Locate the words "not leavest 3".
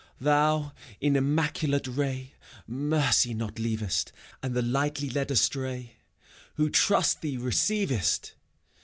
3.35-4.39